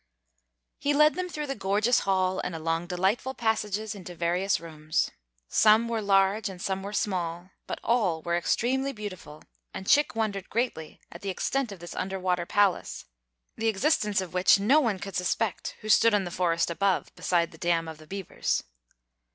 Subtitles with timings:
[0.79, 5.11] He led them through the gorgeous hall and along delightful passages into various rooms.
[5.47, 9.43] Some were large and some were small, but all were extremely beautiful,
[9.75, 13.05] and Chick wondered greatly at the extent of this under water palace,
[13.55, 17.51] the existence of which no one could suspect who stood in the forest above, beside
[17.51, 18.63] the dam of the beavers.